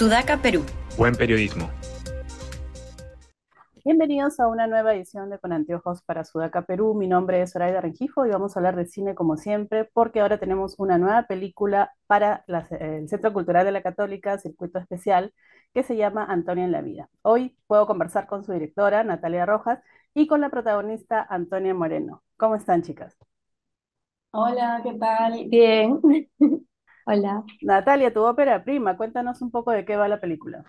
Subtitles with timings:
[0.00, 0.64] Sudaca, Perú.
[0.96, 1.68] Buen periodismo.
[3.84, 6.94] Bienvenidos a una nueva edición de Con Anteojos para Sudaca, Perú.
[6.94, 10.40] Mi nombre es Zoraida Rengifo y vamos a hablar de cine como siempre, porque ahora
[10.40, 15.34] tenemos una nueva película para la- el Centro Cultural de la Católica, Circuito Especial,
[15.74, 17.10] que se llama Antonia en la Vida.
[17.20, 19.80] Hoy puedo conversar con su directora, Natalia Rojas,
[20.14, 22.22] y con la protagonista, Antonia Moreno.
[22.38, 23.18] ¿Cómo están, chicas?
[24.30, 25.44] Hola, ¿qué tal?
[25.50, 26.00] Bien.
[27.12, 27.44] Hola.
[27.62, 30.64] Natalia, tu ópera prima, cuéntanos un poco de qué va la película.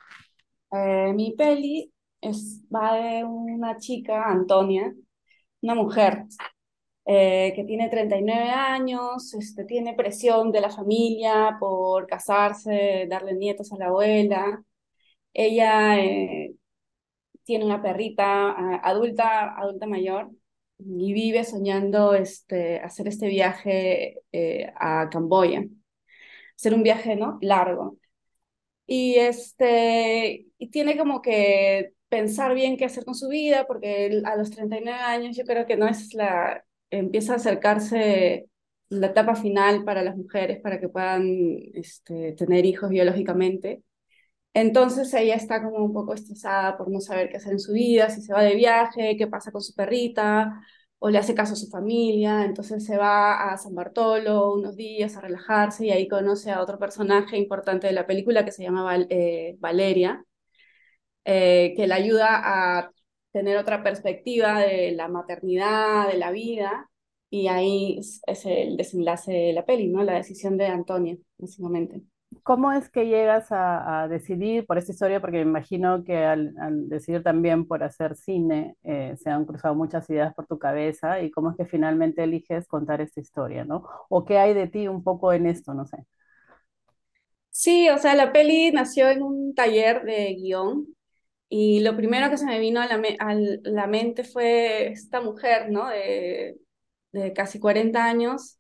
[0.72, 4.92] Eh, mi peli es, va de una chica, Antonia,
[5.62, 6.24] una mujer
[7.06, 13.72] eh, que tiene 39 años, este, tiene presión de la familia por casarse, darle nietos
[13.72, 14.64] a la abuela.
[15.34, 16.56] Ella eh,
[17.44, 20.32] tiene una perrita adulta, adulta mayor
[20.80, 25.64] y vive soñando este, hacer este viaje eh, a Camboya,
[26.62, 27.40] hacer un viaje, ¿no?
[27.42, 27.98] largo.
[28.88, 34.36] Y este, y tiene como que pensar bien qué hacer con su vida, porque a
[34.36, 38.48] los 39 años yo creo que no es la, empieza a acercarse
[38.90, 41.26] la etapa final para las mujeres para que puedan
[41.74, 43.84] este, tener hijos biológicamente.
[44.54, 48.10] Entonces ella está como un poco estresada por no saber qué hacer en su vida,
[48.10, 50.62] si se va de viaje, qué pasa con su perrita,
[51.04, 52.46] o le hace caso a su familia.
[52.46, 56.78] Entonces se va a San Bartolo unos días a relajarse y ahí conoce a otro
[56.80, 60.24] personaje importante de la película que se llama eh, Valeria,
[61.26, 62.92] eh, que le ayuda a
[63.32, 66.90] tener otra perspectiva de la maternidad, de la vida.
[67.30, 70.04] Y ahí es, es el desenlace de la peli, ¿no?
[70.04, 72.02] La decisión de Antonia, básicamente.
[72.44, 75.20] ¿Cómo es que llegas a, a decidir por esta historia?
[75.22, 79.76] Porque me imagino que al, al decidir también por hacer cine, eh, se han cruzado
[79.76, 83.84] muchas ideas por tu cabeza y cómo es que finalmente eliges contar esta historia, ¿no?
[84.10, 85.74] ¿O qué hay de ti un poco en esto?
[85.74, 85.98] No sé.
[87.50, 90.96] Sí, o sea, la peli nació en un taller de guion
[91.50, 95.22] y lo primero que se me vino a la, me- a la mente fue esta
[95.22, 95.88] mujer, ¿no?
[95.90, 96.58] De,
[97.14, 98.60] de casi 40 años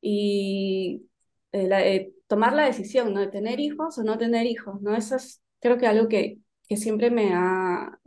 [0.00, 1.08] y
[1.52, 3.20] eh, la- eh, tomar la decisión, ¿no?
[3.20, 4.94] De tener hijos o no tener hijos, ¿no?
[4.96, 7.98] Eso es creo que algo que, que siempre me ha,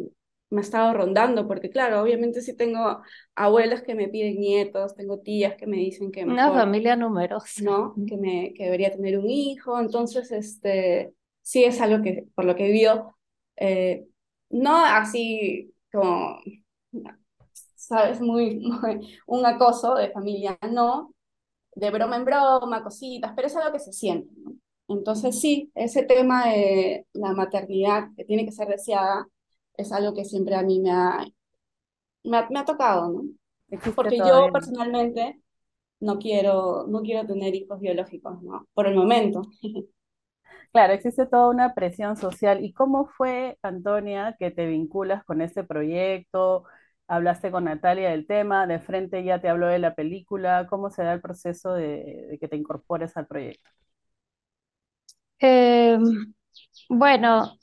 [0.50, 3.02] me ha estado rondando, porque claro, obviamente sí tengo
[3.36, 7.62] abuelas que me piden nietos, tengo tías que me dicen que Una familia numerosa.
[7.64, 7.96] ¿no?
[8.08, 12.56] Que me, que debería tener un hijo, entonces, este, sí es algo que, por lo
[12.56, 13.16] que vivido,
[13.58, 14.06] eh,
[14.50, 16.40] no así como,
[17.76, 21.14] sabes, muy, muy- un acoso de familia, no,
[21.78, 24.54] de broma en broma, cositas, pero es algo que se siente, ¿no?
[24.90, 29.28] Entonces, sí, ese tema de la maternidad que tiene que ser deseada
[29.76, 31.26] es algo que siempre a mí me ha,
[32.24, 33.24] me ha, me ha tocado, ¿no?
[33.70, 35.40] Existe Porque yo personalmente
[36.00, 38.68] no quiero, no quiero tener hijos biológicos, ¿no?
[38.74, 39.44] Por el momento.
[40.74, 42.64] Claro, existe toda una presión social.
[42.64, 46.66] ¿Y cómo fue, Antonia, que te vinculas con este proyecto?
[47.08, 48.68] ¿Hablaste con Natalia del tema?
[48.68, 50.68] ¿De frente ya te habló de la película?
[50.70, 53.70] ¿Cómo se da el proceso de, que te incorpores al proyecto?
[55.40, 55.98] Eh,
[56.90, 57.58] bueno,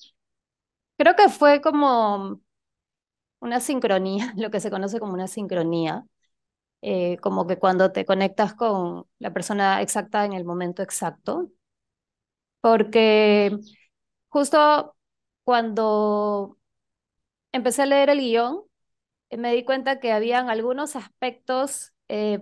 [0.96, 2.40] creo que fue como
[3.40, 6.06] una sincronía, lo que se conoce como una sincronía,
[6.82, 11.50] eh, como que cuando te conectas con la persona exacta en el momento exacto,
[12.60, 13.56] porque
[14.28, 14.96] justo
[15.44, 16.58] cuando
[17.52, 18.62] empecé a leer el guion,
[19.30, 22.40] me di cuenta que habían algunos aspectos eh,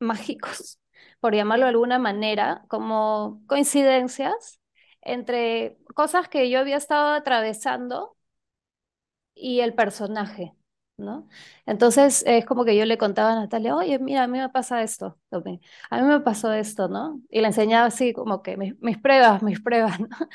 [0.00, 0.78] mágicos,
[1.20, 4.60] por llamarlo de alguna manera, como coincidencias
[5.02, 8.16] entre cosas que yo había estado atravesando
[9.34, 10.54] y el personaje,
[10.96, 11.28] ¿no?
[11.66, 14.82] Entonces es como que yo le contaba a Natalia, oye, mira, a mí me pasa
[14.82, 15.40] esto, a
[16.00, 17.20] mí me pasó esto, ¿no?
[17.30, 19.98] Y le enseñaba así como que mis, pruebas, mis pruebas.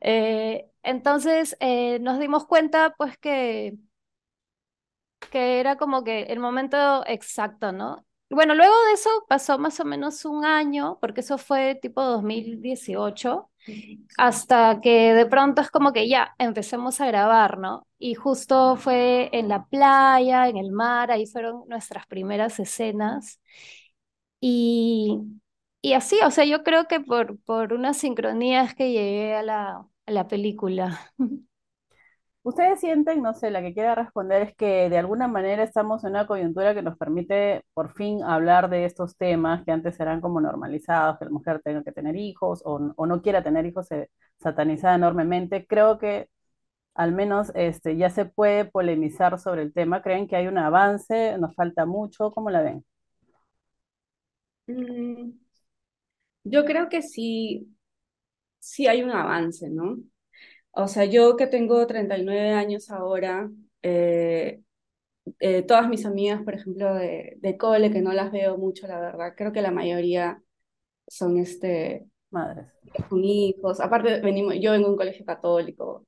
[0.00, 3.76] Eh, entonces eh, nos dimos cuenta pues que
[5.30, 8.04] que era como que el momento exacto, ¿no?
[8.30, 13.50] Bueno, luego de eso pasó más o menos un año, porque eso fue tipo 2018,
[14.18, 17.86] hasta que de pronto es como que ya empecemos a grabar, ¿no?
[17.98, 23.40] Y justo fue en la playa, en el mar, ahí fueron nuestras primeras escenas.
[24.40, 25.18] Y,
[25.82, 29.42] y así, o sea, yo creo que por, por una sincronía es que llegué a
[29.42, 31.12] la, a la película.
[32.46, 36.10] ¿Ustedes sienten, no sé, la que quiera responder es que de alguna manera estamos en
[36.10, 40.40] una coyuntura que nos permite por fin hablar de estos temas que antes eran como
[40.40, 44.94] normalizados, que la mujer tenga que tener hijos o, no quiera tener hijos, se satanizaba
[44.94, 45.66] enormemente?
[45.66, 46.28] Creo que
[46.94, 50.02] al menos este, ya se puede polemizar sobre el tema.
[50.02, 51.36] ¿Creen que hay un avance?
[51.38, 52.32] ¿Nos falta mucho?
[52.32, 52.84] ¿Cómo la ven?
[54.68, 55.32] Mm,
[56.44, 57.76] yo creo que sí,
[58.60, 59.98] sí hay un avance, ¿no?
[60.76, 63.50] O sea, yo que tengo 39 años ahora,
[63.82, 64.60] eh,
[65.40, 69.00] eh, todas mis amigas, por ejemplo, de, de cole, que no las veo mucho, la
[69.00, 70.42] verdad, creo que la mayoría
[71.08, 72.68] son este, Madres.
[73.08, 73.80] con hijos.
[73.80, 76.06] Aparte, venimos, yo vengo de un colegio católico,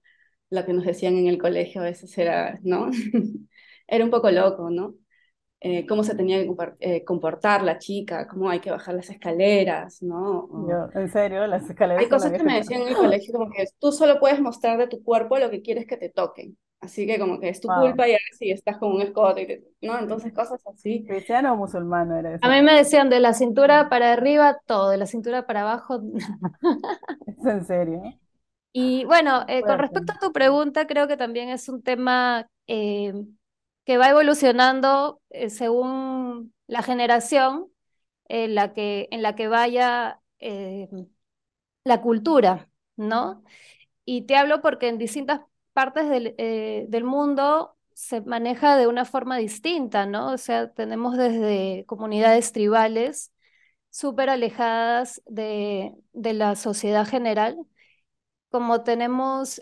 [0.50, 2.91] lo que nos decían en el colegio a veces era, ¿no?
[3.88, 4.94] Era un poco loco, ¿no?
[5.60, 10.02] Eh, cómo se tenía que eh, comportar la chica, cómo hay que bajar las escaleras,
[10.02, 10.40] ¿no?
[10.50, 13.50] O- Yo, en serio, las escaleras Hay cosas que me decían en el colegio como
[13.50, 16.56] que tú solo puedes mostrar de tu cuerpo lo que quieres que te toquen.
[16.81, 17.72] Así que como que es tu Wow.
[17.72, 19.99] culpa y sí estás con un escote, y te- ¿no?
[19.99, 21.05] Entonces cosas así.
[21.06, 24.96] ¿Cristiano o musulmano era A mí me decían de la cintura para arriba todo, de
[24.99, 26.00] la cintura para abajo.
[27.26, 28.19] ¿Es en serio?
[28.72, 33.12] Y bueno, eh, con respecto a tu pregunta, creo que también es un tema eh,
[33.88, 37.73] que va evolucionando eh, según la generación
[38.29, 40.88] en la que, en la que vaya eh,
[41.85, 43.43] la cultura, ¿no?
[44.05, 45.43] Y te hablo porque en distintas
[45.73, 50.32] partes del, eh, del mundo se maneja de una forma distinta, ¿no?
[50.32, 53.32] O sea, tenemos desde comunidades tribales
[53.90, 57.58] súper alejadas de, de la sociedad general,
[58.50, 59.61] como tenemos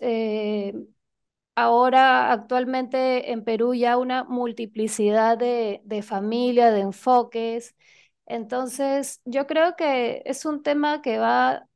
[1.56, 7.76] ahora actualmente en Perú ya una multiplicidad de, de familia, de enfoques.
[8.26, 11.66] Entonces, yo creo que es un tema que va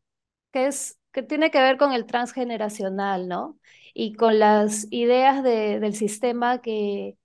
[0.52, 3.58] que es, que tiene que ver con el transgeneracional, ¿no?
[3.94, 7.16] Y con las ideas de- del sistema que,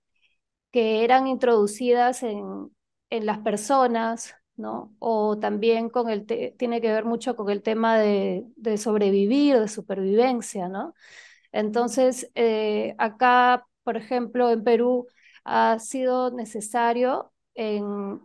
[0.72, 2.70] que eran introducidas en,
[3.10, 4.94] en las personas, ¿no?
[4.98, 6.26] O también con el
[6.58, 10.94] tiene que ver mucho con el tema de, de sobrevivir, de supervivencia, ¿no?
[11.56, 15.06] Entonces, eh, acá, por ejemplo, en Perú,
[15.44, 18.20] ha sido necesario en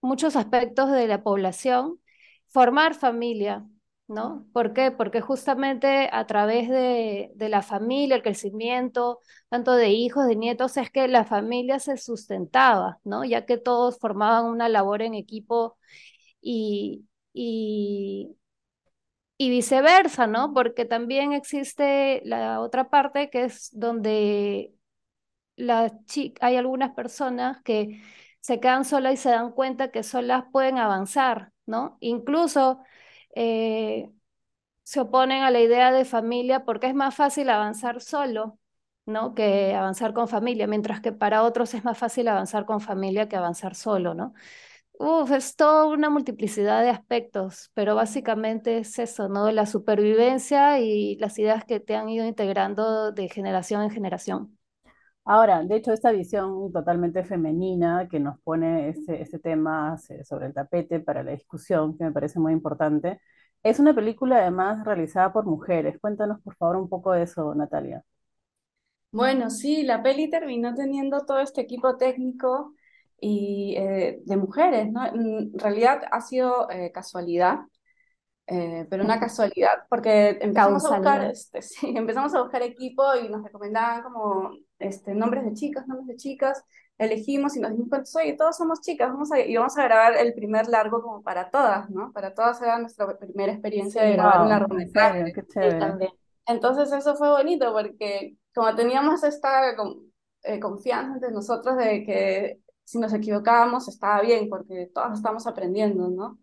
[0.00, 2.00] muchos aspectos de la población
[2.48, 3.64] formar familia,
[4.08, 4.46] ¿no?
[4.52, 4.90] ¿Por qué?
[4.90, 9.20] Porque justamente a través de, la familia, el crecimiento,
[9.50, 13.24] tanto de hijos, de nietos, es que la familia se sustentaba, ¿no?
[13.24, 15.76] Ya que todos formaban una labor en equipo
[16.40, 17.06] y,
[19.38, 20.52] y viceversa, ¿no?
[20.54, 24.74] Porque también existe la otra parte que es donde
[26.40, 28.02] hay algunas personas que
[28.40, 31.96] se quedan solas y se dan cuenta que solas pueden avanzar, ¿no?
[32.00, 32.80] Incluso
[33.34, 34.10] eh,
[34.84, 38.58] se oponen a la idea de familia porque es más fácil avanzar solo,
[39.06, 39.34] ¿no?
[39.34, 43.36] Que avanzar con familia, mientras que para otros es más fácil avanzar con familia que
[43.36, 44.34] avanzar solo, ¿no?
[45.00, 49.50] Uf, es toda una multiplicidad de aspectos, pero básicamente es eso, ¿no?
[49.52, 54.58] La supervivencia y las ideas que te han ido integrando de generación en generación.
[55.24, 60.46] Ahora, de hecho, esta visión totalmente femenina que nos pone este, este tema se- sobre
[60.46, 63.20] el tapete para la discusión, que me parece muy importante,
[63.62, 65.98] es una película además realizada por mujeres.
[66.00, 68.02] Cuéntanos, por favor, un poco de eso, Natalia.
[69.10, 72.74] Bueno, sí, la peli terminó teniendo todo este equipo técnico
[73.20, 75.06] y eh, de mujeres, ¿no?
[75.06, 77.60] En realidad ha sido eh, casualidad,
[78.46, 83.28] eh, pero una casualidad, porque empezamos a buscar, este, sí, empezamos a buscar equipo y
[83.28, 86.64] nos recomendaban como este, nombres de chicas, nombres de chicas,
[86.96, 90.16] elegimos y nos dimos cuenta, oye, todos somos chicas, vamos a, y vamos a grabar
[90.16, 92.12] el primer largo como para todas, ¿no?
[92.12, 95.32] Para todas era nuestra primera experiencia de grabar un Wow, en largometraje.
[95.32, 96.10] qué Sí, chévere.
[96.46, 99.74] Entonces eso fue bonito porque como teníamos esta
[100.42, 106.08] eh, confianza entre nosotros de que si nos equivocábamos estaba bien porque todos estamos aprendiendo,
[106.08, 106.38] ¿no?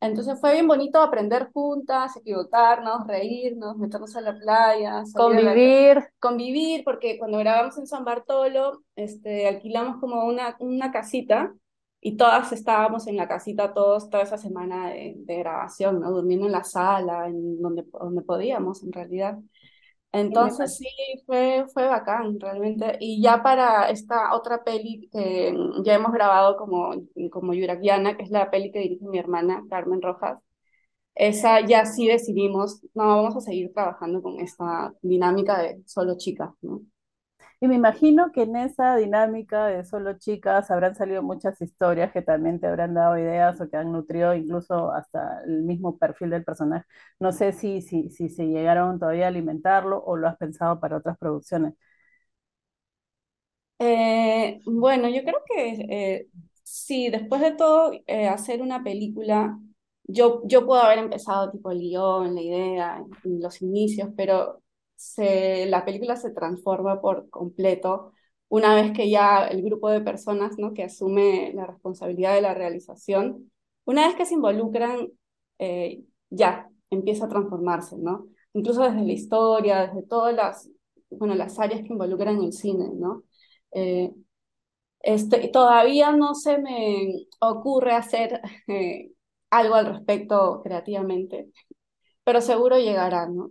[0.00, 6.02] Entonces fue bien bonito aprender juntas, equivocarnos, reírnos, meternos a la playa, la Convivir.
[6.18, 11.54] convivir, porque cuando grabamos en San Bartolo, este, alquilamos como una, una casita
[12.00, 16.10] y todas estábamos en la casita todos toda esa semana de, de grabación, ¿no?
[16.10, 19.38] Durmiendo en la sala, en donde, donde podíamos en realidad.
[20.12, 20.86] Entonces sí,
[21.26, 22.96] fue, fue bacán realmente.
[23.00, 25.54] Y ya para esta otra peli que
[25.84, 26.94] ya hemos grabado como,
[27.30, 30.38] como Yuragiana, que es la peli que dirige mi hermana Carmen Rojas,
[31.14, 36.50] esa ya sí decidimos, no, vamos a seguir trabajando con esta dinámica de solo chicas,
[36.62, 36.82] ¿no?
[37.62, 42.20] Y me imagino que en esa dinámica de solo chicas habrán salido muchas historias que
[42.22, 46.44] también te habrán dado ideas o que han nutrido incluso hasta el mismo perfil del
[46.44, 46.86] personaje.
[47.20, 50.98] No sé si, si, si se llegaron todavía a alimentarlo o lo has pensado para
[50.98, 51.74] otras producciones.
[53.78, 56.28] Eh, bueno, yo creo que eh,
[56.62, 59.58] sí, después de todo, eh, hacer una película,
[60.04, 64.62] yo, yo puedo haber empezado tipo el guion, la idea, los inicios, pero
[65.02, 68.12] se, la película se transforma por completo
[68.48, 70.74] una vez que ya el grupo de personas, ¿no?
[70.74, 73.50] que asume la responsabilidad de la realización,
[73.84, 75.08] una vez que se involucran,
[75.58, 78.26] eh, ya, empieza a transformarse, ¿no?
[78.52, 80.70] Incluso desde la historia, desde todas las,
[81.10, 83.24] bueno, las áreas que involucran el cine, ¿no?
[83.72, 84.12] Eh,
[85.00, 89.12] este, todavía no se me ocurre hacer eh,
[89.50, 91.50] algo al respecto creativamente,
[92.24, 93.50] pero seguro llegará, ¿no?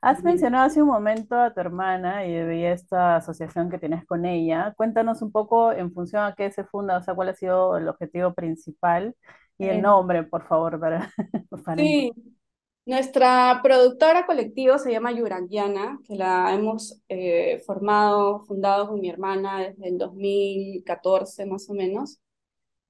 [0.00, 4.24] Has mencionado hace un momento a tu hermana y de esta asociación que tienes con
[4.26, 4.72] ella.
[4.76, 7.88] Cuéntanos un poco en función a qué se funda, o sea, cuál ha sido el
[7.88, 9.16] objetivo principal
[9.58, 11.10] y el Eh, nombre, por favor, para,
[11.64, 11.76] para...
[11.76, 12.12] sí,
[12.86, 19.60] nuestra productora colectivo se llama Yuranguiana, que la hemos eh, formado, fundado con mi hermana
[19.60, 22.20] desde el 2014 más o menos.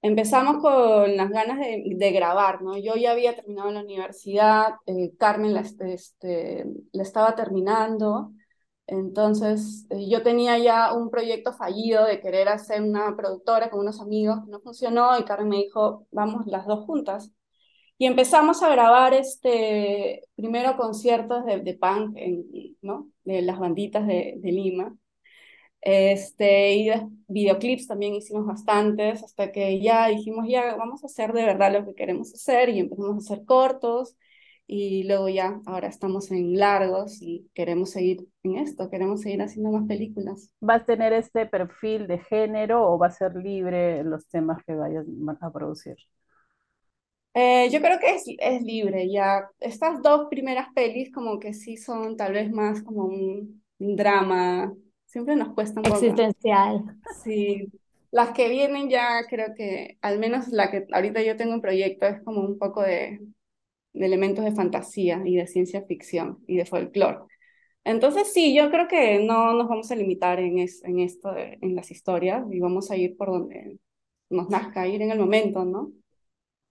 [0.00, 2.78] Empezamos con las ganas de, de grabar, ¿no?
[2.78, 8.31] Yo ya había terminado la universidad, eh, Carmen la, est- este, la estaba terminando,
[8.87, 14.00] entonces eh, yo tenía ya un proyecto fallido de querer hacer una productora con unos
[14.00, 17.33] amigos, no funcionó y Carmen me dijo, vamos las dos juntas.
[17.99, 22.47] Y empezamos a grabar este, primero conciertos de, de punk, en,
[22.83, 23.11] ¿no?
[23.25, 24.97] De las banditas de, de Lima.
[25.80, 31.32] Este, y de- videoclips también hicimos bastantes, hasta que ya dijimos, ya vamos a hacer
[31.32, 34.16] de verdad lo que queremos hacer, y empezamos a hacer cortos,
[34.66, 39.70] y luego ya, ahora estamos en largos y queremos seguir en esto, queremos seguir haciendo
[39.70, 40.52] más películas.
[40.61, 44.75] ¿Vas a tener este perfil de género o va a ser libre los temas que
[44.75, 45.04] vayas
[45.40, 45.97] a producir?
[47.35, 49.49] Eh, yo creo que es, es libre, ya.
[49.61, 54.75] Estas dos primeras pelis como que sí son tal vez más como un drama,
[55.08, 56.28] siempre nos cuesta un poco.
[56.28, 56.96] Existencial.
[57.08, 57.72] Sí,
[58.10, 62.06] las que vienen ya creo que, al menos la que ahorita yo tengo en proyecto,
[62.06, 63.20] es como un poco de,
[63.94, 67.20] de elementos de fantasía y de ciencia ficción y de folclore.
[67.84, 71.58] Entonces sí, yo creo que no nos vamos a limitar en, es- en esto, de-
[71.62, 73.78] en las historias, y vamos a ir por donde
[74.30, 75.92] nos nazca, ir en el momento, ¿no?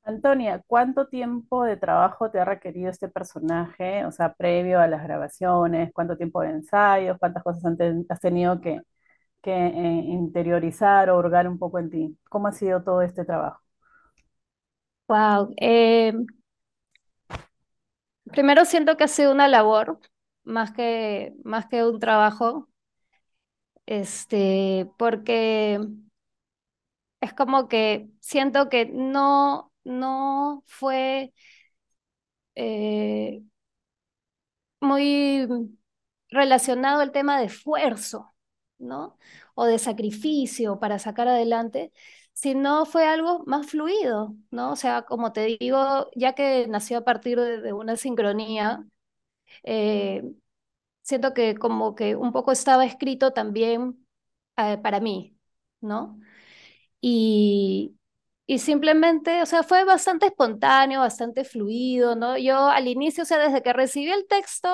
[0.08, 4.06] Antonia, ¿cuánto tiempo de trabajo te ha requerido este personaje?
[4.06, 7.18] O sea, previo a las grabaciones, ¿cuánto tiempo de ensayos?
[7.20, 7.64] ¿Cuántas cosas
[8.10, 8.82] has tenido que,
[9.46, 12.20] eh, interiorizar o hurgar un poco en ti?
[12.30, 13.62] ¿Cómo ha sido todo este trabajo?
[15.10, 15.54] Wow.
[18.32, 20.00] primero siento que ha sido una labor
[20.44, 22.70] más que, más que un trabajo,
[23.86, 25.80] este, porque
[27.22, 31.34] es como que siento que no, no fue
[32.56, 33.42] eh,
[34.82, 35.48] muy
[36.30, 38.34] relacionado el tema de esfuerzo,
[38.80, 39.18] ¿no?
[39.56, 41.92] O de sacrificio para sacar adelante,
[42.34, 44.72] sino fue algo más fluido, ¿no?
[44.72, 48.86] O sea, como te digo, ya que nació a partir de, de una sincronía,
[49.64, 50.24] eh,
[51.04, 54.08] siento que como que un poco estaba escrito también
[54.58, 55.38] eh, para mí,
[55.82, 56.20] ¿no?
[57.02, 57.97] Y,
[58.48, 62.38] y simplemente, o sea, fue bastante espontáneo, bastante fluido, ¿no?
[62.38, 64.70] Yo al inicio, o sea, desde que recibí el texto,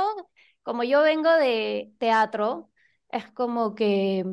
[0.64, 2.72] como yo vengo de teatro,
[3.10, 4.26] es como que,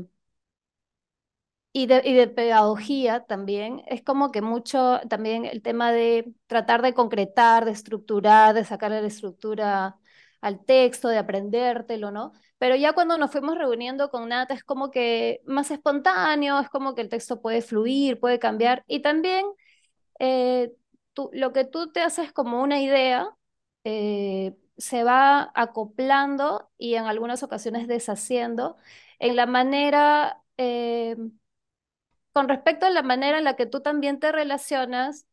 [1.73, 6.83] y de, y de pedagogía también, es como que mucho también el tema de tratar
[6.83, 9.97] de concretar, de estructurar, de sacarle la estructura
[10.41, 12.33] al texto, de aprendértelo, ¿no?
[12.59, 16.95] Pero ya cuando nos fuimos reuniendo con Nata es como que más espontáneo, es como
[16.95, 19.47] que el texto puede fluir, puede cambiar y también
[20.19, 20.73] eh,
[21.13, 23.29] tú- lo que tú te haces como una idea
[23.85, 28.77] eh, se va acoplando y en algunas ocasiones deshaciendo
[29.19, 31.17] en la manera, eh,
[32.33, 35.27] con respecto a la manera en la que tú también te relacionas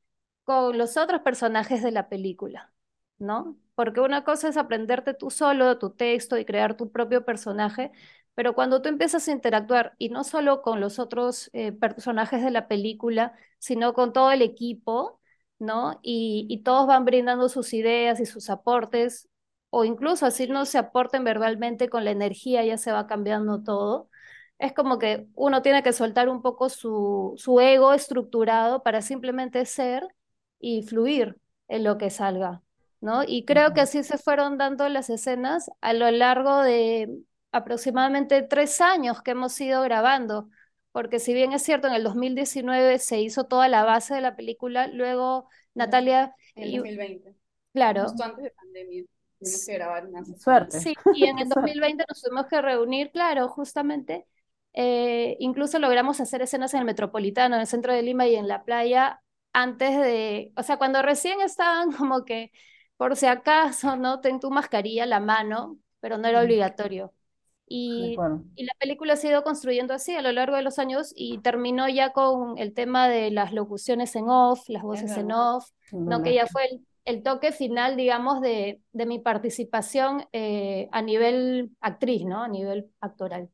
[0.44, 2.74] con los otros personajes de la película,
[3.20, 3.58] ¿no?
[3.78, 7.92] Porque una cosa es aprenderte tú solo tu texto y crear tu propio personaje,
[8.36, 12.52] pero cuando tú empiezas a interactuar, y no solo con los otros eh, personajes de
[12.52, 15.20] la película, sino con todo el equipo,
[15.60, 16.00] ¿no?
[16.04, 19.30] Y, todos van brindando sus ideas y sus aportes,
[19.70, 24.10] o incluso así no se aporten verbalmente con la energía, ya se va cambiando todo
[24.60, 30.08] es como que uno tiene que soltar un poco su ego estructurado para simplemente ser
[30.60, 32.64] y fluir en lo que salga,
[33.02, 33.24] ¿no?
[33.26, 37.10] Y creo que así se fueron dando las escenas a lo largo de
[37.52, 40.50] aproximadamente tres años que hemos ido grabando,
[40.92, 44.36] porque si bien es cierto, en el 2019 se hizo toda la base de la
[44.36, 47.36] película, luego Natalia, En el y, 2020,
[47.74, 49.04] claro, justo antes de pandemia,
[49.40, 50.80] tuvimos que grabar unas Suerte.
[50.82, 51.50] Sí, y en el Suerte.
[51.50, 54.28] 2020 nos tuvimos que reunir, claro, justamente.
[54.74, 58.48] eh, incluso logramos hacer escenas en el Metropolitano, en el centro de Lima y en
[58.48, 59.22] la playa,
[59.54, 62.52] antes de, o sea, cuando recién estaban como que,
[62.98, 64.22] por si acaso, ¿no?
[64.22, 67.14] Ten tu mascarilla a la mano, pero no era obligatorio.
[67.68, 68.24] Y,
[68.56, 71.40] y la película se ha ido construyendo así a lo largo de los años y
[71.40, 75.70] terminó ya con el tema de las locuciones en off, las Es voces en off,
[76.06, 76.22] ¿no?
[76.24, 81.72] Que ya fue el, el toque final, digamos, de, de mi participación eh, a nivel
[81.82, 82.44] actriz, ¿no?
[82.44, 83.50] A nivel actoral.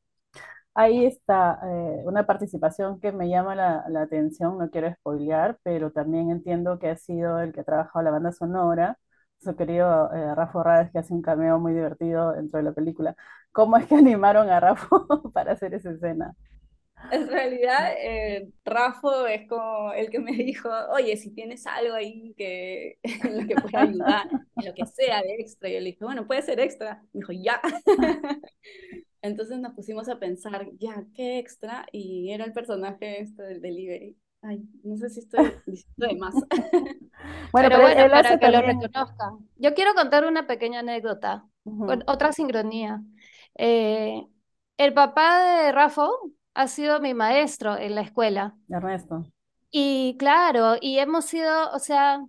[0.75, 5.91] Ahí está eh, una participación que me llama la, la atención, no quiero spoilear, pero
[5.91, 8.97] también entiendo que ha sido el que ha trabajado la banda sonora,
[9.43, 13.15] su querido eh, Rafa Rades, que hace un cameo muy divertido dentro de la película.
[13.51, 14.87] ¿Cómo es que animaron a Rafa
[15.33, 16.35] para hacer esa escena?
[17.11, 22.33] En realidad, eh, Rafa es como el que me dijo, oye, si tienes algo ahí
[22.37, 25.69] que, en lo que pueda ayudar, en lo que sea de extra.
[25.69, 27.03] Yo le dije, bueno, puede ser extra.
[27.11, 27.61] Me dijo, ya.
[29.21, 31.85] Entonces nos pusimos a pensar, ya, ¿qué extra?
[31.91, 34.17] Y era el personaje este del delivery.
[34.45, 36.33] Ay, no sé si estoy diciendo de más.
[37.53, 39.49] bueno, pero, bueno, para que lo reconozcan.
[39.55, 41.45] Yo quiero contar una pequeña anécdota,
[42.07, 43.01] otra sincronía.
[43.55, 44.21] Eh,
[44.77, 46.07] el papá de Rafa
[46.55, 48.55] ha sido mi maestro en la escuela.
[48.67, 49.25] Ernesto.
[49.71, 52.19] Y claro, y hemos sido, o sea,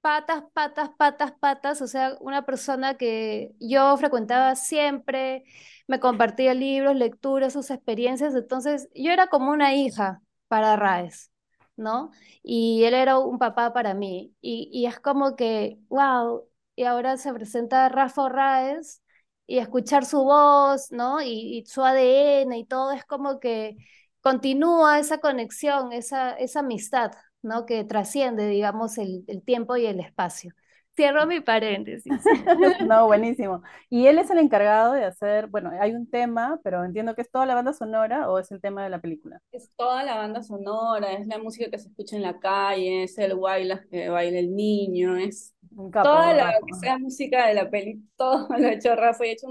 [0.00, 5.44] patas, patas, patas, patas, o sea, una persona que yo frecuentaba siempre,
[5.86, 10.20] me compartía libros, lecturas, sus experiencias, entonces yo era como una hija
[10.52, 11.30] para Raes,
[11.76, 12.10] ¿no?
[12.42, 17.16] Y él era un papá para mí, y, y es como que, wow, y ahora
[17.16, 19.02] se presenta Rafa Raes
[19.46, 21.22] y escuchar su voz, ¿no?
[21.22, 23.76] Y, su ADN y todo, es como que
[24.20, 27.64] continúa esa conexión, esa, esa amistad, ¿no?
[27.64, 30.52] Que trasciende, digamos, el, el tiempo y el espacio.
[30.94, 32.12] Cierro mi paréntesis.
[32.86, 33.62] No, buenísimo.
[33.88, 37.30] Y él es el encargado de hacer, bueno, hay un tema, pero entiendo que es
[37.30, 39.40] toda la banda sonora o es el tema de la película.
[39.52, 43.16] Es toda la banda sonora, es la música que se escucha en la calle, es
[43.18, 45.54] el baila que baila el niño, es
[45.92, 49.32] toda la que sea música de la peli, todo lo ha hecho Rafa y ha
[49.32, 49.48] hecho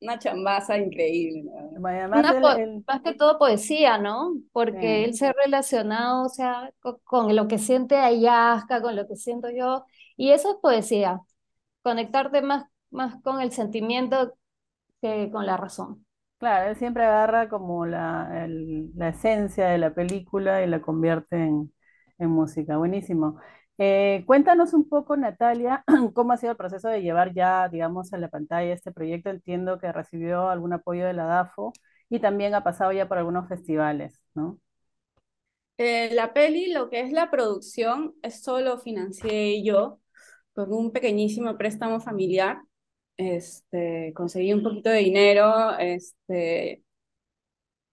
[0.00, 1.50] una chambaza increíble.
[1.78, 4.34] Más que todo poesía, ¿no?
[4.52, 6.72] Porque él se ha relacionado, o sea,
[7.04, 9.84] con, lo que siente Ayaska, con lo que siento yo,
[10.16, 11.20] y eso es poesía,
[11.82, 14.34] conectarte más, más con el sentimiento
[15.00, 16.04] que con la razón.
[16.38, 18.46] Claro, él siempre agarra como la,
[18.94, 21.72] la esencia de la película y la convierte en,
[22.18, 22.78] en música.
[22.78, 23.38] Buenísimo.
[23.82, 28.18] Eh, cuéntanos un poco, Natalia, cómo ha sido el proceso de llevar ya, digamos, a
[28.18, 29.30] la pantalla este proyecto.
[29.30, 31.72] Entiendo que recibió algún apoyo de la DAFO
[32.10, 34.58] y también ha pasado ya por algunos festivales, ¿no?
[35.78, 39.98] Eh, la peli, lo que es la producción, es solo financié yo
[40.52, 42.60] con un pequeñísimo préstamo familiar.
[43.16, 46.82] Este, conseguí un poquito de dinero, este,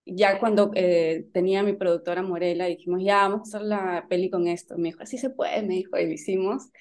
[0.07, 4.47] ya cuando eh, tenía mi productora Morela, dijimos, ya vamos a hacer la peli con
[4.47, 4.77] esto.
[4.77, 6.71] Me dijo, así se puede, me dijo, y lo hicimos.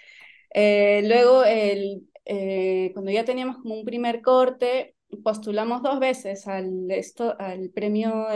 [0.55, 6.91] Eh, luego, el, eh, cuando ya teníamos como un primer corte, postulamos dos veces al,
[6.91, 8.27] esto, al premio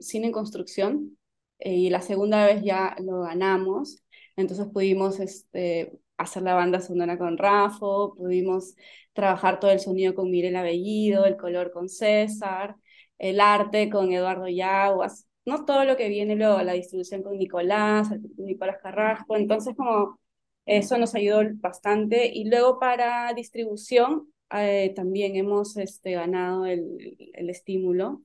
[0.00, 1.18] Cine en Construcción
[1.58, 4.02] y la segunda vez ya lo ganamos.
[4.36, 8.74] Entonces pudimos este, hacer la banda sonora con Rafo, pudimos
[9.12, 12.76] trabajar todo el sonido con Mirela Bellido, el color con César
[13.18, 18.08] el arte con Eduardo Yaguas, no todo lo que viene luego, la distribución con Nicolás,
[18.36, 20.18] Nicolás Carrasco, entonces como
[20.66, 27.50] eso nos ayudó bastante y luego para distribución eh, también hemos este, ganado el, el,
[27.50, 28.22] estímulo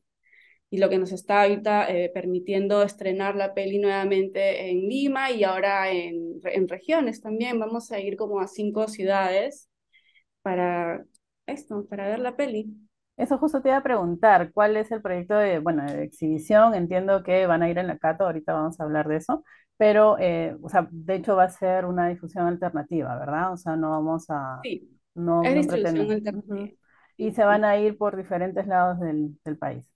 [0.69, 5.43] y lo que nos está ahorita eh, permitiendo estrenar la peli nuevamente en Lima y
[5.43, 7.59] ahora en, en regiones también.
[7.59, 9.69] Vamos a ir como a cinco ciudades
[10.41, 11.05] para
[11.47, 12.67] esto, para ver la peli.
[13.17, 16.73] Eso justo te iba a preguntar, ¿cuál es el proyecto de, bueno, de exhibición?
[16.73, 19.43] Entiendo que van a ir en la Cato, ahorita vamos a hablar de eso,
[19.77, 23.53] pero, eh, o sea, de hecho va a ser una difusión alternativa, ¿verdad?
[23.53, 24.63] O sea, no vamos a...
[24.63, 26.69] Sí, no, es distribución alternativa.
[27.17, 29.87] Y se van a ir por diferentes lados del, del país.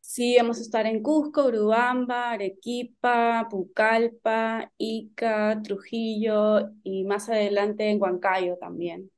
[0.00, 8.00] Sí, vamos a estar en Cusco, Urubamba, Arequipa, Pucallpa, Ica, Trujillo y más adelante en
[8.02, 9.10] Huancayo también.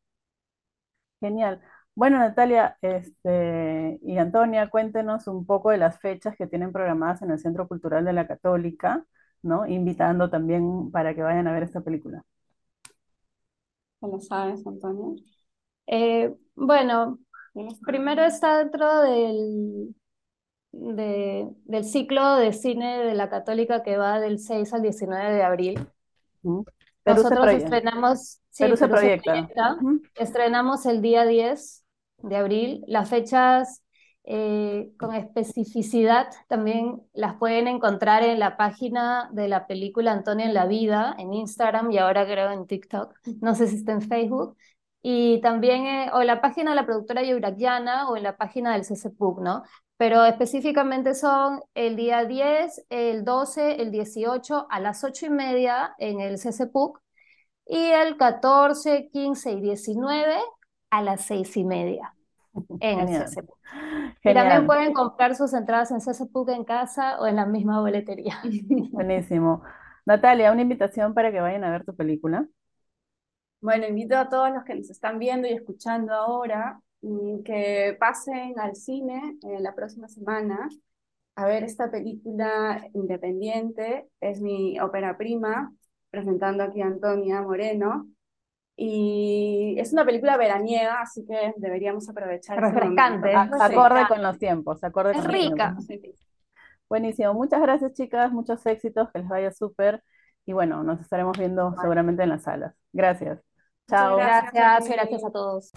[1.21, 1.61] Genial.
[1.97, 7.31] Bueno, Natalia, este, y Antonia, cuéntenos un poco de las fechas que tienen programadas en
[7.31, 9.07] el Centro Cultural de la Católica,
[9.43, 9.65] ¿no?
[9.67, 12.25] Invitando también para que vayan a ver esta película.
[14.01, 15.23] ¿Cómo sabes, Antonia?
[15.87, 17.21] Eh, bueno,
[17.87, 19.95] primero está dentro del,
[20.73, 25.89] del ciclo de cine de la Católica que va del 6 al 19 de abril.
[27.07, 29.47] Nosotros estrenamos, sí, se proyecta.
[30.17, 31.84] estrenamos el día 10
[32.29, 32.85] de abril.
[32.87, 33.83] Las fechas
[34.27, 40.55] eh, con especificidad también las pueden encontrar en la página de la película Antonio en
[40.55, 43.15] la Vida, en Instagram y ahora creo en TikTok.
[43.43, 44.57] No sé si está en Facebook.
[45.03, 48.73] Y también, eh, o en la página de la productora Yurakiana o en la página
[48.73, 49.63] del CCPUC, ¿no?
[49.99, 55.95] Pero específicamente son el día 10, el 12, el 18, a las 8 y media
[55.99, 57.01] en el CCPUC
[57.67, 60.37] y el 14, 15 y 19
[60.91, 62.14] a las seis y media
[62.81, 63.25] en el Genial.
[63.27, 63.51] CCP.
[64.25, 68.41] Y también pueden comprar sus entradas en CCPUC en casa o en la misma boletería.
[68.93, 69.63] Buenísimo.
[70.07, 72.47] Natalia, una invitación para que vayan a ver tu película.
[73.61, 78.59] Bueno, invito a todos los que nos están viendo y escuchando ahora mm, que pasen
[78.59, 80.69] al cine eh, la próxima semana
[81.37, 84.09] a ver esta película independiente.
[84.21, 85.73] Es mi ópera prima,
[86.11, 88.09] presentando aquí a Antonia Moreno.
[88.77, 93.33] Y es una película veraniega, así que deberíamos aprovechar ese Refrescante.
[93.35, 93.57] momento.
[93.63, 93.75] A- Sí.
[93.75, 95.77] acorde con los tiempos, acorde Es con los rica.
[95.87, 96.21] tiempos.
[96.89, 97.35] Buenísimo.
[97.35, 98.33] Muchas gracias, chicas.
[98.33, 100.03] Muchos éxitos, que les vaya súper.
[100.45, 102.75] Y bueno, nos estaremos viendo seguramente en las salas.
[102.93, 103.41] Gracias.
[103.89, 104.17] Chao.
[104.17, 105.71] Gracias, gracias a todos.